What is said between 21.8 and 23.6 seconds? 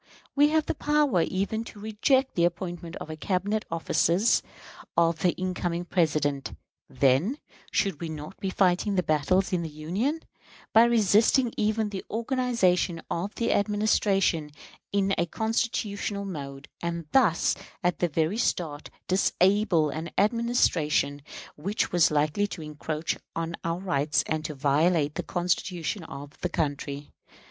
was likely to encroach on